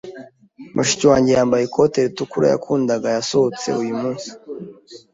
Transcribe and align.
Mushiki 0.75 1.05
wanjye, 1.11 1.31
yambaye 1.37 1.63
ikote 1.65 1.97
ritukura 2.07 2.47
yakundaga, 2.53 3.07
yasohotse 3.17 3.67
uyu 3.81 3.93
munsi. 4.01 4.29